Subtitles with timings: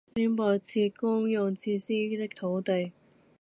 [0.15, 2.91] 經敷設公用設施的土地